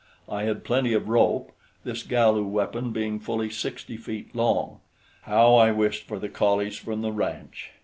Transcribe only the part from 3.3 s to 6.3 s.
sixty feet long. How I wished for the